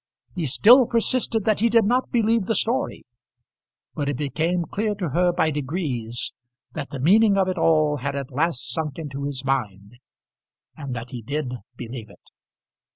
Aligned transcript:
He 0.33 0.47
still 0.47 0.87
persisted 0.87 1.45
that 1.45 1.59
he 1.59 1.69
did 1.69 1.85
not 1.85 2.11
believe 2.11 2.47
the 2.47 2.55
story, 2.55 3.05
but 3.93 4.09
it 4.09 4.17
became 4.17 4.65
clear 4.65 4.95
to 4.95 5.09
her, 5.09 5.31
by 5.31 5.51
degrees, 5.51 6.33
that 6.73 6.89
the 6.89 6.97
meaning 6.97 7.37
of 7.37 7.47
it 7.47 7.57
all 7.59 7.97
had 7.97 8.15
at 8.15 8.31
last 8.31 8.73
sunk 8.73 8.97
into 8.97 9.25
his 9.25 9.45
mind, 9.45 9.99
and 10.75 10.95
that 10.95 11.11
he 11.11 11.21
did 11.21 11.51
believe 11.77 12.09
it. 12.09 12.31